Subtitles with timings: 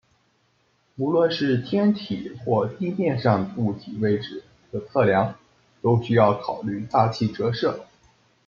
[0.97, 5.35] 无论是天体或地面上物体位置的测量
[5.83, 7.81] 都需要考虑大气折射。